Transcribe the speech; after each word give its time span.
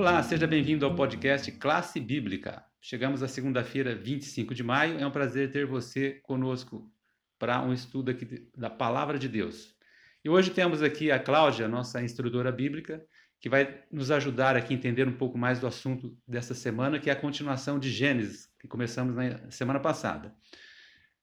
Olá, 0.00 0.22
seja 0.22 0.46
bem-vindo 0.46 0.86
ao 0.86 0.94
podcast 0.94 1.52
Classe 1.52 2.00
Bíblica. 2.00 2.64
Chegamos 2.80 3.22
à 3.22 3.28
segunda-feira, 3.28 3.94
25 3.94 4.54
de 4.54 4.62
maio. 4.62 4.98
É 4.98 5.06
um 5.06 5.10
prazer 5.10 5.52
ter 5.52 5.66
você 5.66 6.12
conosco 6.22 6.90
para 7.38 7.60
um 7.60 7.70
estudo 7.70 8.10
aqui 8.10 8.48
da 8.56 8.70
Palavra 8.70 9.18
de 9.18 9.28
Deus. 9.28 9.76
E 10.24 10.30
hoje 10.30 10.52
temos 10.52 10.82
aqui 10.82 11.10
a 11.10 11.18
Cláudia, 11.18 11.68
nossa 11.68 12.02
instrutora 12.02 12.50
bíblica, 12.50 13.04
que 13.38 13.50
vai 13.50 13.84
nos 13.92 14.10
ajudar 14.10 14.56
aqui 14.56 14.72
a 14.72 14.76
entender 14.78 15.06
um 15.06 15.18
pouco 15.18 15.36
mais 15.36 15.60
do 15.60 15.66
assunto 15.66 16.16
dessa 16.26 16.54
semana, 16.54 16.98
que 16.98 17.10
é 17.10 17.12
a 17.12 17.20
continuação 17.20 17.78
de 17.78 17.90
Gênesis, 17.90 18.48
que 18.58 18.66
começamos 18.66 19.14
na 19.14 19.50
semana 19.50 19.80
passada. 19.80 20.34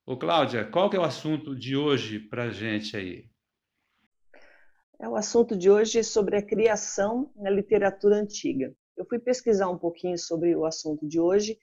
Ô 0.06 0.16
Cláudia, 0.16 0.64
qual 0.66 0.88
que 0.88 0.96
é 0.96 1.00
o 1.00 1.04
assunto 1.04 1.56
de 1.56 1.76
hoje 1.76 2.20
para 2.20 2.44
a 2.44 2.52
gente 2.52 2.96
aí? 2.96 3.28
É 5.00 5.08
o 5.08 5.16
assunto 5.16 5.56
de 5.56 5.70
hoje 5.70 6.04
sobre 6.04 6.38
a 6.38 6.42
criação 6.42 7.32
na 7.36 7.52
literatura 7.52 8.16
antiga. 8.16 8.76
Eu 8.96 9.06
fui 9.06 9.20
pesquisar 9.20 9.70
um 9.70 9.78
pouquinho 9.78 10.18
sobre 10.18 10.56
o 10.56 10.66
assunto 10.66 11.08
de 11.08 11.20
hoje. 11.20 11.60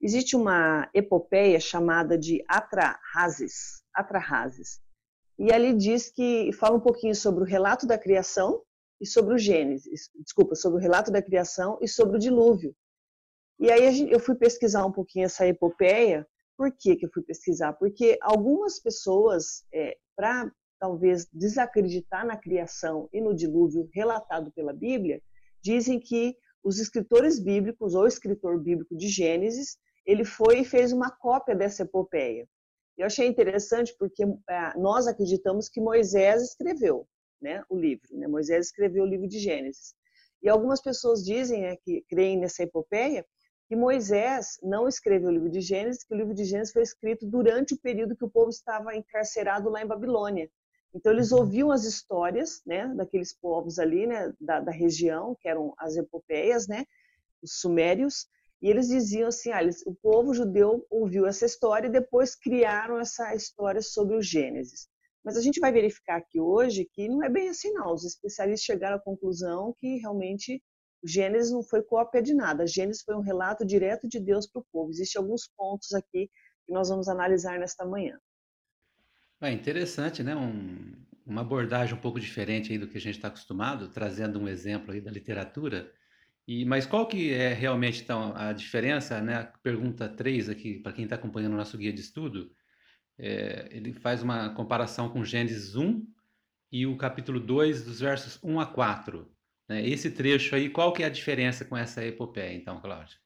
Existe 0.00 0.36
uma 0.36 0.88
epopeia 0.94 1.58
chamada 1.58 2.16
de 2.16 2.44
Atrahasis, 2.46 3.82
Atrahasis. 3.92 4.80
E 5.36 5.52
ali 5.52 5.74
diz 5.74 6.10
que 6.10 6.52
fala 6.52 6.76
um 6.76 6.80
pouquinho 6.80 7.14
sobre 7.14 7.42
o 7.42 7.46
relato 7.46 7.88
da 7.88 7.98
criação 7.98 8.62
e 9.00 9.06
sobre 9.06 9.34
o 9.34 9.38
Gênesis, 9.38 10.08
desculpa, 10.14 10.54
sobre 10.54 10.78
o 10.78 10.80
relato 10.80 11.10
da 11.10 11.20
criação 11.20 11.78
e 11.82 11.88
sobre 11.88 12.16
o 12.16 12.20
dilúvio. 12.20 12.72
E 13.58 13.68
aí 13.70 14.08
eu 14.12 14.20
fui 14.20 14.36
pesquisar 14.36 14.86
um 14.86 14.92
pouquinho 14.92 15.24
essa 15.24 15.44
epopeia. 15.44 16.24
Por 16.56 16.70
que, 16.70 16.94
que 16.94 17.04
eu 17.04 17.10
fui 17.12 17.24
pesquisar? 17.24 17.72
Porque 17.72 18.16
algumas 18.22 18.78
pessoas, 18.78 19.64
é, 19.74 19.96
para 20.14 20.50
talvez 20.78 21.26
desacreditar 21.32 22.26
na 22.26 22.36
criação 22.36 23.08
e 23.12 23.20
no 23.20 23.34
dilúvio 23.34 23.88
relatado 23.92 24.52
pela 24.52 24.72
Bíblia, 24.72 25.22
dizem 25.62 25.98
que 25.98 26.36
os 26.62 26.78
escritores 26.78 27.38
bíblicos 27.38 27.94
ou 27.94 28.06
escritor 28.06 28.60
bíblico 28.60 28.96
de 28.96 29.08
Gênesis, 29.08 29.78
ele 30.04 30.24
foi 30.24 30.60
e 30.60 30.64
fez 30.64 30.92
uma 30.92 31.10
cópia 31.10 31.54
dessa 31.54 31.82
epopeia. 31.82 32.48
Eu 32.96 33.06
achei 33.06 33.26
interessante 33.26 33.94
porque 33.98 34.24
é, 34.24 34.78
nós 34.78 35.06
acreditamos 35.06 35.68
que 35.68 35.80
Moisés 35.80 36.42
escreveu 36.42 37.06
né, 37.40 37.62
o 37.68 37.76
livro. 37.76 38.08
Né? 38.12 38.26
Moisés 38.26 38.66
escreveu 38.66 39.04
o 39.04 39.06
livro 39.06 39.28
de 39.28 39.38
Gênesis. 39.38 39.94
E 40.42 40.48
algumas 40.48 40.80
pessoas 40.80 41.24
dizem, 41.24 41.62
né, 41.62 41.76
que 41.76 42.04
creem 42.08 42.38
nessa 42.38 42.62
epopeia, 42.62 43.24
que 43.68 43.76
Moisés 43.76 44.58
não 44.62 44.86
escreveu 44.86 45.28
o 45.28 45.32
livro 45.32 45.50
de 45.50 45.60
Gênesis, 45.60 46.04
que 46.04 46.14
o 46.14 46.16
livro 46.16 46.34
de 46.34 46.44
Gênesis 46.44 46.72
foi 46.72 46.82
escrito 46.82 47.26
durante 47.26 47.74
o 47.74 47.78
período 47.78 48.16
que 48.16 48.24
o 48.24 48.30
povo 48.30 48.50
estava 48.50 48.94
encarcerado 48.94 49.68
lá 49.68 49.82
em 49.82 49.86
Babilônia. 49.86 50.48
Então 50.96 51.12
eles 51.12 51.30
uhum. 51.30 51.40
ouviam 51.40 51.70
as 51.70 51.84
histórias, 51.84 52.62
né, 52.64 52.88
daqueles 52.94 53.38
povos 53.38 53.78
ali, 53.78 54.06
né, 54.06 54.32
da, 54.40 54.60
da 54.60 54.72
região, 54.72 55.36
que 55.38 55.46
eram 55.46 55.74
as 55.76 55.94
epopeias, 55.94 56.66
né, 56.66 56.86
os 57.42 57.60
sumérios, 57.60 58.26
e 58.62 58.70
eles 58.70 58.88
diziam 58.88 59.28
assim, 59.28 59.52
ah, 59.52 59.62
eles, 59.62 59.84
o 59.86 59.94
povo 59.94 60.32
judeu 60.32 60.86
ouviu 60.88 61.26
essa 61.26 61.44
história 61.44 61.86
e 61.86 61.92
depois 61.92 62.34
criaram 62.34 62.98
essa 62.98 63.34
história 63.34 63.82
sobre 63.82 64.16
o 64.16 64.22
Gênesis. 64.22 64.88
Mas 65.22 65.36
a 65.36 65.42
gente 65.42 65.60
vai 65.60 65.70
verificar 65.70 66.16
aqui 66.16 66.40
hoje 66.40 66.88
que 66.90 67.08
não 67.08 67.22
é 67.22 67.28
bem 67.28 67.50
assim 67.50 67.70
não. 67.72 67.92
Os 67.92 68.04
especialistas 68.04 68.64
chegaram 68.64 68.96
à 68.96 69.00
conclusão 69.00 69.74
que 69.76 69.98
realmente 69.98 70.62
o 71.02 71.06
Gênesis 71.06 71.52
não 71.52 71.62
foi 71.62 71.82
cópia 71.82 72.22
de 72.22 72.32
nada. 72.32 72.66
Gênesis 72.66 73.02
foi 73.02 73.14
um 73.14 73.20
relato 73.20 73.66
direto 73.66 74.08
de 74.08 74.18
Deus 74.18 74.46
para 74.46 74.60
o 74.60 74.66
povo. 74.72 74.90
Existem 74.90 75.20
alguns 75.20 75.46
pontos 75.54 75.92
aqui 75.92 76.30
que 76.64 76.72
nós 76.72 76.88
vamos 76.88 77.08
analisar 77.08 77.58
nesta 77.58 77.84
manhã. 77.84 78.18
É 79.46 79.52
interessante, 79.52 80.22
né? 80.22 80.34
Um, 80.34 80.92
uma 81.24 81.40
abordagem 81.40 81.94
um 81.94 82.00
pouco 82.00 82.20
diferente 82.20 82.72
aí 82.72 82.78
do 82.78 82.88
que 82.88 82.98
a 82.98 83.00
gente 83.00 83.16
está 83.16 83.28
acostumado, 83.28 83.88
trazendo 83.88 84.38
um 84.38 84.48
exemplo 84.48 84.92
aí 84.92 85.00
da 85.00 85.10
literatura. 85.10 85.92
E, 86.46 86.64
mas 86.64 86.86
qual 86.86 87.06
que 87.06 87.32
é 87.32 87.52
realmente 87.52 88.02
então 88.02 88.32
a 88.36 88.52
diferença, 88.52 89.20
né? 89.20 89.50
Pergunta 89.62 90.08
3 90.08 90.48
aqui, 90.48 90.78
para 90.78 90.92
quem 90.92 91.04
está 91.04 91.16
acompanhando 91.16 91.54
o 91.54 91.56
nosso 91.56 91.76
guia 91.76 91.92
de 91.92 92.00
estudo, 92.00 92.50
é, 93.18 93.68
ele 93.70 93.92
faz 93.92 94.22
uma 94.22 94.50
comparação 94.54 95.08
com 95.08 95.24
Gênesis 95.24 95.74
1 95.74 96.06
e 96.70 96.86
o 96.86 96.96
capítulo 96.96 97.40
2, 97.40 97.84
dos 97.84 98.00
versos 98.00 98.38
1 98.42 98.60
a 98.60 98.66
4. 98.66 99.28
Né? 99.68 99.86
Esse 99.88 100.10
trecho 100.10 100.54
aí, 100.54 100.68
qual 100.68 100.92
que 100.92 101.02
é 101.02 101.06
a 101.06 101.10
diferença 101.10 101.64
com 101.64 101.76
essa 101.76 102.04
epopeia, 102.04 102.54
então, 102.54 102.80
Cláudia? 102.80 103.16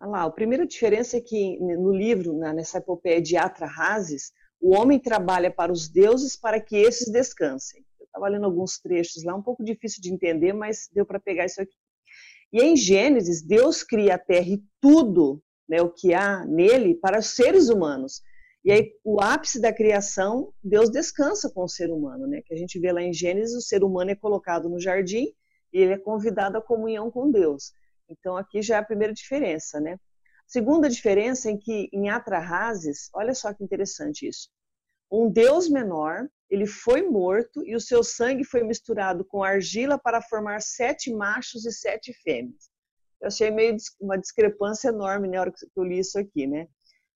Ah 0.00 0.06
lá, 0.06 0.22
a 0.24 0.30
primeira 0.30 0.66
diferença 0.66 1.16
é 1.16 1.20
que 1.20 1.58
no 1.60 1.94
livro, 1.94 2.36
nessa 2.36 2.78
epopeia 2.78 3.22
de 3.22 3.36
Atrahasis, 3.36 4.32
o 4.64 4.74
homem 4.74 4.98
trabalha 4.98 5.50
para 5.50 5.70
os 5.70 5.90
deuses 5.90 6.38
para 6.38 6.58
que 6.58 6.74
esses 6.74 7.12
descansem. 7.12 7.84
Eu 8.00 8.06
estava 8.06 8.28
lendo 8.28 8.46
alguns 8.46 8.78
trechos 8.78 9.22
lá, 9.22 9.34
um 9.34 9.42
pouco 9.42 9.62
difícil 9.62 10.00
de 10.00 10.10
entender, 10.10 10.54
mas 10.54 10.88
deu 10.90 11.04
para 11.04 11.20
pegar 11.20 11.44
isso 11.44 11.60
aqui. 11.60 11.76
E 12.50 12.62
em 12.62 12.74
Gênesis, 12.74 13.42
Deus 13.42 13.82
cria 13.82 14.14
a 14.14 14.18
terra 14.18 14.48
e 14.48 14.62
tudo 14.80 15.42
né, 15.68 15.82
o 15.82 15.90
que 15.90 16.14
há 16.14 16.46
nele 16.46 16.94
para 16.94 17.18
os 17.18 17.34
seres 17.34 17.68
humanos. 17.68 18.22
E 18.64 18.72
aí, 18.72 18.90
o 19.04 19.20
ápice 19.20 19.60
da 19.60 19.70
criação, 19.70 20.50
Deus 20.62 20.90
descansa 20.90 21.50
com 21.50 21.64
o 21.64 21.68
ser 21.68 21.90
humano, 21.90 22.26
né? 22.26 22.40
Que 22.42 22.54
a 22.54 22.56
gente 22.56 22.80
vê 22.80 22.90
lá 22.90 23.02
em 23.02 23.12
Gênesis, 23.12 23.54
o 23.54 23.60
ser 23.60 23.84
humano 23.84 24.12
é 24.12 24.14
colocado 24.14 24.70
no 24.70 24.80
jardim 24.80 25.26
e 25.74 25.78
ele 25.78 25.92
é 25.92 25.98
convidado 25.98 26.56
à 26.56 26.62
comunhão 26.62 27.10
com 27.10 27.30
Deus. 27.30 27.74
Então, 28.08 28.34
aqui 28.34 28.62
já 28.62 28.76
é 28.76 28.78
a 28.78 28.84
primeira 28.84 29.12
diferença, 29.12 29.78
né? 29.78 29.98
Segunda 30.46 30.88
diferença 30.88 31.50
é 31.50 31.56
que 31.58 31.90
em 31.92 32.08
Atrahasis, 32.08 33.10
olha 33.12 33.34
só 33.34 33.52
que 33.52 33.62
interessante 33.62 34.26
isso. 34.26 34.53
Um 35.16 35.30
deus 35.30 35.68
menor, 35.68 36.28
ele 36.50 36.66
foi 36.66 37.02
morto 37.02 37.64
e 37.64 37.76
o 37.76 37.80
seu 37.80 38.02
sangue 38.02 38.42
foi 38.42 38.64
misturado 38.64 39.24
com 39.24 39.44
argila 39.44 39.96
para 39.96 40.20
formar 40.20 40.60
sete 40.60 41.12
machos 41.14 41.64
e 41.64 41.70
sete 41.70 42.12
fêmeas. 42.12 42.68
Eu 43.20 43.28
achei 43.28 43.48
meio 43.48 43.76
uma 44.00 44.18
discrepância 44.18 44.88
enorme 44.88 45.28
na 45.28 45.40
hora 45.40 45.52
que 45.52 45.66
eu 45.76 45.84
li 45.84 46.00
isso 46.00 46.18
aqui, 46.18 46.48
né? 46.48 46.66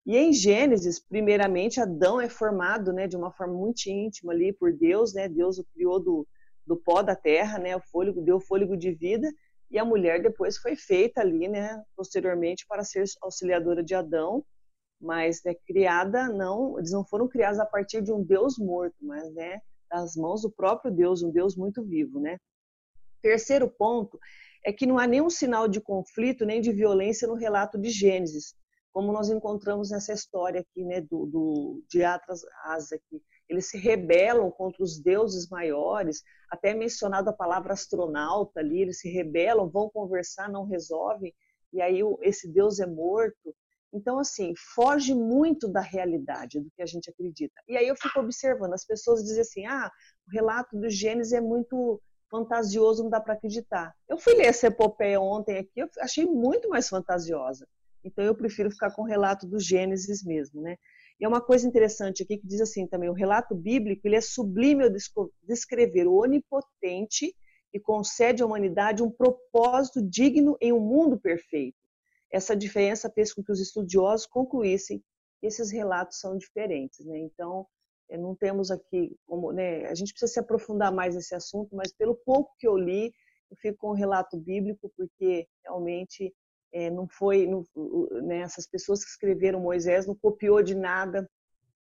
E 0.06 0.16
em 0.16 0.32
Gênesis, 0.32 1.00
primeiramente, 1.00 1.80
Adão 1.80 2.20
é 2.20 2.28
formado, 2.28 2.92
né, 2.92 3.08
de 3.08 3.16
uma 3.16 3.32
forma 3.32 3.54
muito 3.54 3.84
íntima 3.86 4.32
ali 4.32 4.52
por 4.52 4.72
Deus, 4.72 5.12
né? 5.12 5.28
Deus 5.28 5.58
o 5.58 5.66
criou 5.74 5.98
do, 5.98 6.24
do 6.64 6.76
pó 6.76 7.02
da 7.02 7.16
terra, 7.16 7.58
né? 7.58 7.76
O 7.76 7.82
fôlego 7.90 8.22
deu 8.22 8.38
fôlego 8.38 8.76
de 8.76 8.92
vida 8.92 9.28
e 9.72 9.76
a 9.76 9.84
mulher 9.84 10.22
depois 10.22 10.56
foi 10.56 10.76
feita 10.76 11.20
ali, 11.20 11.48
né, 11.48 11.82
posteriormente 11.96 12.64
para 12.68 12.84
ser 12.84 13.04
auxiliadora 13.20 13.82
de 13.82 13.94
Adão, 13.94 14.44
mas 15.00 15.42
né, 15.44 15.54
criada 15.66 16.28
não, 16.28 16.78
eles 16.78 16.92
não 16.92 17.04
foram 17.04 17.28
criados 17.28 17.58
a 17.58 17.66
partir 17.66 18.02
de 18.02 18.12
um 18.12 18.22
Deus 18.22 18.58
morto, 18.58 18.96
mas 19.00 19.32
né, 19.34 19.60
das 19.90 20.16
mãos 20.16 20.42
do 20.42 20.50
próprio 20.50 20.90
Deus, 20.90 21.22
um 21.22 21.30
Deus 21.30 21.56
muito 21.56 21.82
vivo, 21.82 22.20
né? 22.20 22.38
Terceiro 23.22 23.68
ponto 23.68 24.18
é 24.64 24.72
que 24.72 24.86
não 24.86 24.98
há 24.98 25.06
nenhum 25.06 25.30
sinal 25.30 25.66
de 25.68 25.80
conflito 25.80 26.44
nem 26.44 26.60
de 26.60 26.72
violência 26.72 27.26
no 27.26 27.34
relato 27.34 27.78
de 27.78 27.90
Gênesis, 27.90 28.54
como 28.92 29.12
nós 29.12 29.30
encontramos 29.30 29.90
nessa 29.90 30.12
história 30.12 30.60
aqui, 30.60 30.84
né, 30.84 31.00
do, 31.00 31.26
do 31.26 31.84
de 31.88 32.02
Atras 32.04 32.42
aqui 32.92 33.22
eles 33.48 33.70
se 33.70 33.78
rebelam 33.78 34.50
contra 34.50 34.82
os 34.82 35.00
deuses 35.00 35.48
maiores, 35.48 36.22
até 36.50 36.74
mencionado 36.74 37.30
a 37.30 37.32
palavra 37.32 37.72
astronauta 37.72 38.60
ali, 38.60 38.82
eles 38.82 39.00
se 39.00 39.08
rebelam, 39.08 39.70
vão 39.70 39.88
conversar, 39.88 40.50
não 40.50 40.66
resolvem, 40.66 41.34
e 41.72 41.80
aí 41.80 42.00
esse 42.22 42.48
deus 42.48 42.78
é 42.78 42.86
morto. 42.86 43.54
Então, 43.92 44.18
assim, 44.18 44.52
foge 44.74 45.14
muito 45.14 45.66
da 45.66 45.80
realidade, 45.80 46.60
do 46.60 46.70
que 46.76 46.82
a 46.82 46.86
gente 46.86 47.08
acredita. 47.08 47.54
E 47.66 47.76
aí 47.76 47.88
eu 47.88 47.96
fico 47.96 48.20
observando, 48.20 48.74
as 48.74 48.84
pessoas 48.84 49.22
dizem 49.22 49.40
assim, 49.40 49.66
ah, 49.66 49.90
o 50.26 50.30
relato 50.30 50.78
do 50.78 50.90
Gênesis 50.90 51.32
é 51.32 51.40
muito 51.40 52.00
fantasioso, 52.30 53.02
não 53.02 53.10
dá 53.10 53.20
para 53.20 53.34
acreditar. 53.34 53.94
Eu 54.08 54.18
fui 54.18 54.34
ler 54.34 54.46
essa 54.46 54.66
epopeia 54.66 55.20
ontem 55.20 55.58
aqui, 55.58 55.80
eu 55.80 55.88
achei 56.00 56.26
muito 56.26 56.68
mais 56.68 56.88
fantasiosa. 56.88 57.66
Então 58.04 58.24
eu 58.24 58.34
prefiro 58.34 58.70
ficar 58.70 58.90
com 58.90 59.02
o 59.02 59.06
relato 59.06 59.46
do 59.46 59.58
Gênesis 59.58 60.22
mesmo, 60.22 60.60
né? 60.60 60.76
E 61.20 61.24
é 61.24 61.28
uma 61.28 61.40
coisa 61.40 61.66
interessante 61.66 62.22
aqui 62.22 62.38
que 62.38 62.46
diz 62.46 62.60
assim 62.60 62.86
também, 62.86 63.08
o 63.08 63.14
relato 63.14 63.54
bíblico 63.54 64.06
ele 64.06 64.16
é 64.16 64.20
sublime 64.20 64.84
ao 64.84 64.90
descrever 65.42 66.06
o 66.06 66.22
onipotente 66.22 67.34
e 67.72 67.80
concede 67.80 68.42
à 68.42 68.46
humanidade 68.46 69.02
um 69.02 69.10
propósito 69.10 70.00
digno 70.00 70.56
em 70.60 70.72
um 70.72 70.80
mundo 70.80 71.18
perfeito. 71.18 71.76
Essa 72.30 72.56
diferença 72.56 73.10
fez 73.10 73.32
com 73.32 73.42
que 73.42 73.52
os 73.52 73.60
estudiosos 73.60 74.26
concluíssem 74.26 75.02
que 75.40 75.46
esses 75.46 75.70
relatos 75.70 76.18
são 76.20 76.36
diferentes. 76.36 77.04
Né? 77.04 77.18
Então, 77.18 77.66
eh, 78.08 78.18
não 78.18 78.34
temos 78.34 78.70
aqui 78.70 79.16
como. 79.26 79.52
Né, 79.52 79.86
a 79.86 79.94
gente 79.94 80.12
precisa 80.12 80.32
se 80.32 80.40
aprofundar 80.40 80.92
mais 80.92 81.14
nesse 81.14 81.34
assunto, 81.34 81.74
mas 81.74 81.92
pelo 81.92 82.14
pouco 82.14 82.54
que 82.58 82.66
eu 82.66 82.76
li, 82.76 83.12
eu 83.50 83.56
fico 83.56 83.78
com 83.78 83.88
o 83.88 83.94
relato 83.94 84.36
bíblico, 84.36 84.92
porque 84.96 85.46
realmente 85.64 86.34
é, 86.72 86.90
não 86.90 87.08
foi, 87.08 87.46
não, 87.46 87.64
né, 88.22 88.40
essas 88.40 88.66
pessoas 88.66 89.02
que 89.04 89.10
escreveram 89.10 89.60
Moisés 89.60 90.06
não 90.06 90.14
copiou 90.14 90.62
de 90.62 90.74
nada. 90.74 91.28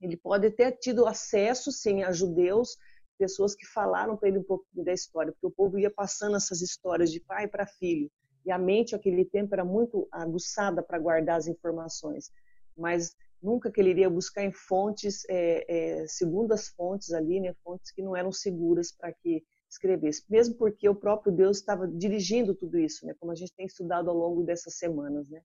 Ele 0.01 0.18
pode 0.18 0.51
ter 0.51 0.74
tido 0.74 1.07
acesso, 1.07 1.71
sim, 1.71 2.03
a 2.03 2.12
judeus, 2.12 2.77
pessoas 3.18 3.56
que 3.56 3.65
falaram 3.65 4.18
para 4.18 4.30
ele 4.30 4.39
um 4.39 4.44
pouquinho 4.44 4.86
da 4.86 4.94
história, 4.94 5.31
porque 5.31 5.48
o 5.48 5.51
povo 5.51 5.80
ia 5.80 5.89
passando 5.89 6.36
essas 6.36 6.62
histórias 6.62 7.12
de 7.12 7.19
pai 7.21 7.48
para 7.48 7.65
filho, 7.65 8.12
e 8.45 8.51
a 8.51 8.57
mente 8.57 8.94
naquele 8.94 9.25
tempo 9.25 9.53
era 9.53 9.65
muito 9.65 10.07
aguçada 10.12 10.83
para 10.83 11.00
guardar 11.00 11.38
as 11.38 11.47
informações, 11.47 12.31
mas 12.77 13.15
nunca 13.42 13.71
que 13.71 13.80
ele 13.80 13.92
iria 13.92 14.09
buscar 14.09 14.44
em 14.44 14.51
fontes, 14.51 15.24
é, 15.30 15.65
é, 16.01 16.07
segundo 16.07 16.51
as 16.51 16.68
fontes 16.69 17.12
ali, 17.12 17.39
né, 17.39 17.53
fontes 17.63 17.92
que 17.92 18.01
não 18.01 18.15
eram 18.15 18.31
seguras 18.31 18.92
para 18.92 19.12
que 19.13 19.44
escrevesse, 19.69 20.24
mesmo 20.30 20.56
porque 20.56 20.88
o 20.88 20.95
próprio 20.95 21.31
Deus 21.31 21.57
estava 21.57 21.88
dirigindo 21.88 22.56
tudo 22.56 22.80
isso, 22.80 23.06
né? 23.06 23.13
Como 23.19 23.31
a 23.31 23.36
gente 23.36 23.53
tem 23.56 23.65
estudado 23.65 24.09
ao 24.09 24.15
longo 24.15 24.44
dessas 24.44 24.77
semanas, 24.77 25.30
né? 25.30 25.41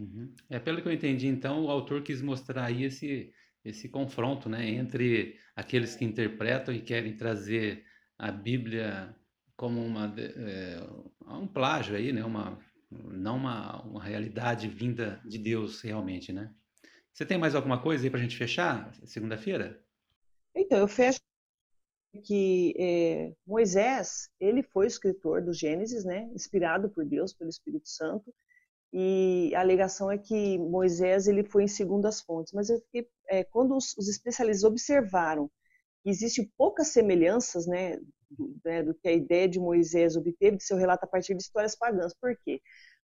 Uhum. 0.00 0.34
É 0.48 0.58
pelo 0.58 0.82
que 0.82 0.88
eu 0.88 0.92
entendi, 0.92 1.26
então, 1.26 1.64
o 1.64 1.70
autor 1.70 2.02
quis 2.02 2.20
mostrar 2.22 2.64
aí 2.64 2.84
esse 2.84 3.32
esse 3.64 3.88
confronto, 3.88 4.48
né, 4.48 4.66
entre 4.70 5.36
aqueles 5.54 5.94
que 5.94 6.04
interpretam 6.04 6.72
e 6.72 6.80
querem 6.80 7.16
trazer 7.16 7.84
a 8.16 8.30
Bíblia 8.30 9.14
como 9.58 9.84
uma 9.84 10.14
é, 10.16 10.80
um 11.26 11.48
plágio 11.48 11.96
aí, 11.96 12.12
né, 12.12 12.24
uma 12.24 12.56
não 12.90 13.36
uma, 13.36 13.82
uma 13.82 14.02
realidade 14.02 14.68
vinda 14.68 15.20
de 15.26 15.36
Deus 15.36 15.82
realmente, 15.82 16.32
né? 16.32 16.50
Você 17.12 17.26
tem 17.26 17.36
mais 17.36 17.54
alguma 17.54 17.82
coisa 17.82 18.04
aí 18.04 18.10
para 18.10 18.20
a 18.20 18.22
gente 18.22 18.36
fechar 18.36 18.94
segunda-feira? 19.04 19.82
Então, 20.54 20.78
eu 20.78 20.88
fecho 20.88 21.20
que 22.24 22.72
é, 22.78 23.34
Moisés, 23.46 24.30
ele 24.40 24.62
foi 24.62 24.86
escritor 24.86 25.42
do 25.42 25.52
Gênesis, 25.52 26.04
né, 26.04 26.30
inspirado 26.32 26.88
por 26.88 27.04
Deus, 27.04 27.34
pelo 27.34 27.50
Espírito 27.50 27.88
Santo, 27.88 28.32
e 28.92 29.52
a 29.54 29.60
alegação 29.60 30.10
é 30.10 30.16
que 30.16 30.56
Moisés 30.56 31.26
ele 31.26 31.44
foi 31.44 31.64
em 31.64 31.68
segundas 31.68 32.22
fontes, 32.22 32.52
mas 32.52 32.70
eu 32.70 32.80
fiquei, 32.80 33.06
é, 33.28 33.44
quando 33.44 33.76
os, 33.76 33.94
os, 33.98 34.08
especialistas 34.08 34.64
observaram 34.64 35.50
que 36.02 36.08
existem 36.08 36.50
poucas 36.56 36.88
semelhanças, 36.88 37.66
né, 37.66 37.98
né, 38.64 38.82
do, 38.82 38.94
que 38.94 39.08
a 39.08 39.12
ideia 39.12 39.48
de 39.48 39.58
Moisés 39.58 40.16
obteve 40.16 40.56
de 40.56 40.64
seu 40.64 40.76
relato 40.76 41.04
a 41.04 41.08
partir 41.08 41.34
de 41.34 41.42
histórias 41.42 41.76
pagãs. 41.76 42.14
Por 42.14 42.36
quê? 42.44 42.60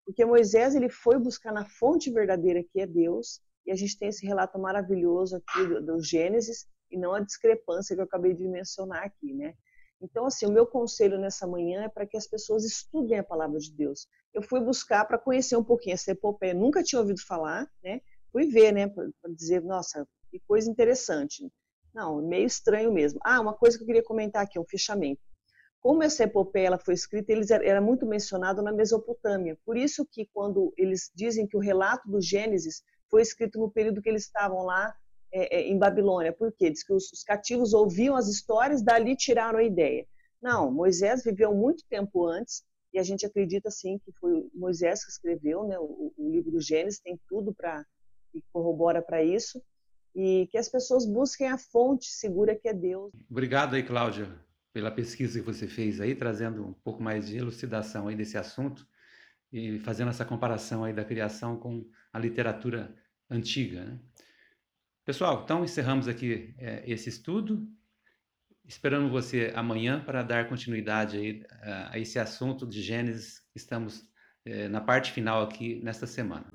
Porque 0.04 0.24
Moisés 0.24 0.74
ele 0.74 0.88
foi 0.88 1.18
buscar 1.18 1.52
na 1.52 1.64
fonte 1.64 2.10
verdadeira 2.10 2.62
que 2.62 2.80
é 2.80 2.86
Deus, 2.86 3.40
e 3.64 3.70
a 3.70 3.76
gente 3.76 3.96
tem 3.98 4.08
esse 4.08 4.26
relato 4.26 4.58
maravilhoso 4.58 5.36
aqui 5.36 5.66
do, 5.66 5.80
do 5.84 6.02
Gênesis, 6.02 6.66
e 6.90 6.98
não 6.98 7.14
a 7.14 7.20
discrepância 7.20 7.94
que 7.94 8.00
eu 8.00 8.04
acabei 8.04 8.34
de 8.34 8.46
mencionar 8.46 9.04
aqui, 9.04 9.32
né? 9.32 9.54
Então, 10.00 10.26
assim, 10.26 10.46
o 10.46 10.52
meu 10.52 10.66
conselho 10.66 11.18
nessa 11.18 11.46
manhã 11.46 11.84
é 11.84 11.88
para 11.88 12.04
que 12.04 12.16
as 12.16 12.26
pessoas 12.26 12.64
estudem 12.64 13.18
a 13.18 13.24
palavra 13.24 13.58
de 13.58 13.72
Deus. 13.72 14.08
Eu 14.34 14.42
fui 14.42 14.60
buscar 14.60 15.04
para 15.04 15.16
conhecer 15.16 15.56
um 15.56 15.62
pouquinho 15.62 15.94
essa 15.94 16.10
epopeia, 16.10 16.52
nunca 16.52 16.82
tinha 16.82 17.00
ouvido 17.00 17.20
falar, 17.24 17.70
né? 17.82 18.00
Fui 18.32 18.46
ver, 18.46 18.72
né, 18.72 18.88
para 18.88 19.30
dizer, 19.30 19.62
nossa, 19.62 20.06
que 20.30 20.40
coisa 20.40 20.68
interessante. 20.68 21.48
Não, 21.94 22.22
meio 22.22 22.46
estranho 22.46 22.92
mesmo. 22.92 23.20
Ah, 23.22 23.40
uma 23.40 23.54
coisa 23.54 23.76
que 23.76 23.82
eu 23.82 23.86
queria 23.86 24.02
comentar 24.02 24.42
aqui, 24.42 24.58
um 24.58 24.64
fechamento. 24.64 25.20
Como 25.80 26.02
essa 26.02 26.24
epopeia 26.24 26.68
ela 26.68 26.78
foi 26.78 26.94
escrita, 26.94 27.32
eles 27.32 27.50
era 27.50 27.80
muito 27.80 28.06
mencionado 28.06 28.62
na 28.62 28.72
Mesopotâmia. 28.72 29.58
Por 29.64 29.76
isso 29.76 30.06
que 30.10 30.28
quando 30.32 30.72
eles 30.76 31.10
dizem 31.14 31.46
que 31.46 31.56
o 31.56 31.60
relato 31.60 32.08
do 32.08 32.20
Gênesis 32.20 32.82
foi 33.10 33.20
escrito 33.20 33.58
no 33.58 33.70
período 33.70 34.00
que 34.00 34.08
eles 34.08 34.22
estavam 34.22 34.62
lá 34.62 34.94
é, 35.32 35.56
é, 35.56 35.68
em 35.68 35.76
Babilônia. 35.76 36.32
Por 36.32 36.52
quê? 36.52 36.70
Diz 36.70 36.84
que 36.84 36.92
os, 36.92 37.10
os 37.12 37.24
cativos 37.24 37.74
ouviam 37.74 38.14
as 38.14 38.28
histórias, 38.28 38.82
dali 38.82 39.16
tiraram 39.16 39.58
a 39.58 39.64
ideia. 39.64 40.06
Não, 40.40 40.70
Moisés 40.70 41.24
viveu 41.24 41.54
muito 41.54 41.84
tempo 41.88 42.26
antes, 42.26 42.62
e 42.92 42.98
a 42.98 43.02
gente 43.02 43.26
acredita 43.26 43.70
sim 43.70 43.98
que 44.04 44.12
foi 44.20 44.48
Moisés 44.54 45.04
que 45.04 45.10
escreveu, 45.10 45.64
né? 45.64 45.78
O, 45.78 46.12
o 46.16 46.30
livro 46.30 46.50
do 46.50 46.60
Gênesis 46.60 47.00
tem 47.00 47.18
tudo 47.28 47.54
para 47.54 47.84
que 48.30 48.42
corrobora 48.52 49.02
para 49.02 49.22
isso 49.22 49.62
e 50.14 50.46
que 50.50 50.58
as 50.58 50.68
pessoas 50.68 51.06
busquem 51.06 51.48
a 51.48 51.58
fonte 51.58 52.06
segura 52.06 52.54
que 52.54 52.68
é 52.68 52.74
Deus. 52.74 53.12
Obrigado 53.30 53.74
aí, 53.74 53.82
Cláudia, 53.82 54.28
pela 54.72 54.90
pesquisa 54.90 55.40
que 55.40 55.46
você 55.46 55.66
fez 55.66 56.00
aí, 56.00 56.14
trazendo 56.14 56.66
um 56.66 56.72
pouco 56.72 57.02
mais 57.02 57.28
de 57.28 57.36
elucidação 57.36 58.08
aí 58.08 58.16
desse 58.16 58.36
assunto 58.36 58.86
e 59.52 59.78
fazendo 59.80 60.08
essa 60.08 60.24
comparação 60.24 60.84
aí 60.84 60.92
da 60.92 61.04
criação 61.04 61.56
com 61.56 61.86
a 62.12 62.18
literatura 62.18 62.94
antiga. 63.28 63.84
Né? 63.84 63.98
Pessoal, 65.04 65.42
então 65.44 65.64
encerramos 65.64 66.08
aqui 66.08 66.54
é, 66.58 66.82
esse 66.86 67.08
estudo. 67.08 67.66
Esperamos 68.64 69.10
você 69.10 69.52
amanhã 69.54 70.00
para 70.00 70.22
dar 70.22 70.48
continuidade 70.48 71.16
aí, 71.16 71.42
a 71.90 71.98
esse 71.98 72.18
assunto 72.18 72.66
de 72.66 72.80
Gênesis. 72.80 73.42
Estamos 73.54 74.06
é, 74.44 74.68
na 74.68 74.80
parte 74.80 75.12
final 75.12 75.42
aqui 75.42 75.80
nesta 75.82 76.06
semana. 76.06 76.46